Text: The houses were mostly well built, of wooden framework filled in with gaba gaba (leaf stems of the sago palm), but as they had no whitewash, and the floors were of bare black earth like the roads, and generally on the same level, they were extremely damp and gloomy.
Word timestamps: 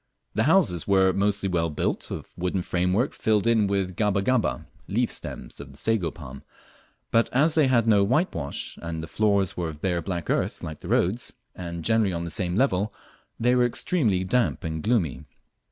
The 0.33 0.45
houses 0.49 0.87
were 0.87 1.13
mostly 1.13 1.47
well 1.47 1.69
built, 1.69 2.09
of 2.09 2.31
wooden 2.35 2.63
framework 2.63 3.13
filled 3.13 3.45
in 3.45 3.67
with 3.67 3.95
gaba 3.95 4.23
gaba 4.23 4.65
(leaf 4.87 5.11
stems 5.11 5.59
of 5.59 5.71
the 5.71 5.77
sago 5.77 6.09
palm), 6.09 6.41
but 7.11 7.29
as 7.31 7.53
they 7.53 7.67
had 7.67 7.85
no 7.85 8.03
whitewash, 8.03 8.79
and 8.81 9.03
the 9.03 9.07
floors 9.07 9.55
were 9.55 9.69
of 9.69 9.79
bare 9.79 10.01
black 10.01 10.27
earth 10.31 10.63
like 10.63 10.79
the 10.79 10.87
roads, 10.87 11.33
and 11.53 11.85
generally 11.85 12.13
on 12.13 12.23
the 12.23 12.31
same 12.31 12.55
level, 12.55 12.91
they 13.39 13.53
were 13.53 13.63
extremely 13.63 14.23
damp 14.23 14.63
and 14.63 14.81
gloomy. 14.81 15.25